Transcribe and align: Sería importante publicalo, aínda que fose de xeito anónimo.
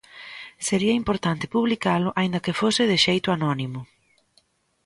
Sería 0.67 0.99
importante 1.01 1.51
publicalo, 1.55 2.09
aínda 2.19 2.43
que 2.45 2.57
fose 2.61 2.83
de 2.91 2.97
xeito 3.05 3.27
anónimo. 3.37 3.81